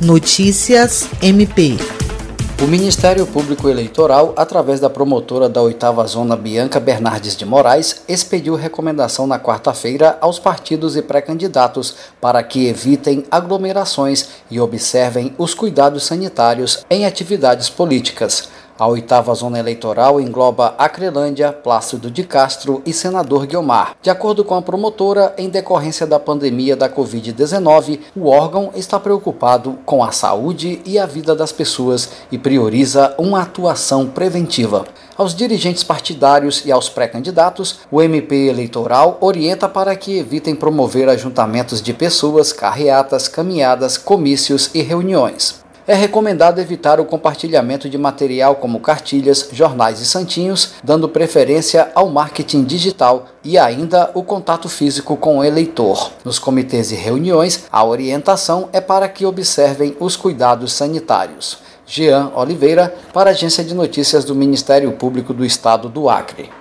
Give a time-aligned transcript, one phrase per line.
[0.00, 1.78] Notícias MP.
[2.62, 8.54] O Ministério Público Eleitoral, através da promotora da oitava zona Bianca Bernardes de Moraes, expediu
[8.56, 16.04] recomendação na quarta-feira aos partidos e pré-candidatos para que evitem aglomerações e observem os cuidados
[16.04, 18.50] sanitários em atividades políticas.
[18.78, 23.96] A oitava zona eleitoral engloba Acrelândia, Plácido de Castro e Senador Guiomar.
[24.02, 29.78] De acordo com a promotora, em decorrência da pandemia da Covid-19, o órgão está preocupado
[29.86, 34.84] com a saúde e a vida das pessoas e prioriza uma atuação preventiva.
[35.16, 41.80] Aos dirigentes partidários e aos pré-candidatos, o MP eleitoral orienta para que evitem promover ajuntamentos
[41.80, 48.80] de pessoas, carreatas, caminhadas, comícios e reuniões é recomendado evitar o compartilhamento de material como
[48.80, 55.38] cartilhas, jornais e santinhos, dando preferência ao marketing digital e ainda o contato físico com
[55.38, 56.10] o eleitor.
[56.24, 61.58] Nos comitês e reuniões, a orientação é para que observem os cuidados sanitários.
[61.86, 66.50] Jean Oliveira, para a Agência de Notícias do Ministério Público do Estado do Acre.